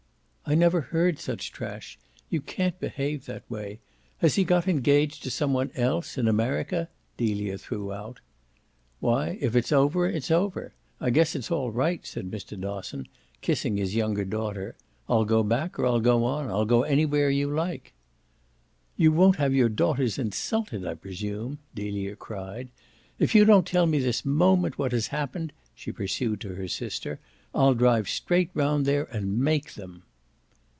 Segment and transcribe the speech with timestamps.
[0.43, 1.97] "I never heard such trash
[2.29, 3.79] you can't behave that way!
[4.17, 8.19] Has he got engaged to some one else in America?" Delia threw out.
[8.99, 10.73] "Why if it's over it's over.
[10.99, 12.59] I guess it's all right," said Mr.
[12.59, 13.07] Dosson,
[13.39, 14.75] kissing his younger daughter.
[15.07, 16.49] "I'll go back or I'll go on.
[16.49, 17.93] I'll go anywhere you like."
[18.97, 22.67] "You won't have your daughters insulted, I presume!" Delia cried.
[23.19, 27.21] "If you don't tell me this moment what has happened," she pursued to her sister,
[27.55, 30.03] "I'll drive straight round there and make THEM."